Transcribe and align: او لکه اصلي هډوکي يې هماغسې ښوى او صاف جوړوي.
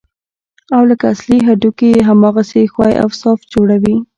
او 0.75 0.81
لکه 0.89 1.05
اصلي 1.13 1.37
هډوکي 1.47 1.87
يې 1.93 2.01
هماغسې 2.09 2.61
ښوى 2.73 2.91
او 3.01 3.09
صاف 3.21 3.39
جوړوي. 3.53 3.95